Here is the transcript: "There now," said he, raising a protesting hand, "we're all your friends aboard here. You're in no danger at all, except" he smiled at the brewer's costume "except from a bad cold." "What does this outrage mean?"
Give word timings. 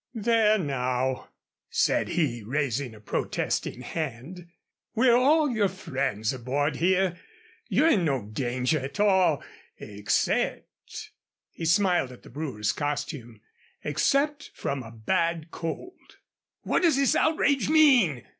"There 0.15 0.57
now," 0.57 1.29
said 1.69 2.07
he, 2.07 2.41
raising 2.41 2.95
a 2.95 2.99
protesting 2.99 3.81
hand, 3.81 4.47
"we're 4.95 5.13
all 5.15 5.51
your 5.51 5.67
friends 5.67 6.33
aboard 6.33 6.77
here. 6.77 7.19
You're 7.67 7.89
in 7.91 8.03
no 8.05 8.25
danger 8.25 8.79
at 8.79 8.99
all, 8.99 9.43
except" 9.77 11.11
he 11.51 11.65
smiled 11.65 12.11
at 12.11 12.23
the 12.23 12.31
brewer's 12.31 12.71
costume 12.71 13.41
"except 13.83 14.49
from 14.55 14.81
a 14.81 14.89
bad 14.89 15.51
cold." 15.51 16.17
"What 16.63 16.81
does 16.81 16.95
this 16.95 17.15
outrage 17.15 17.69
mean?" 17.69 18.25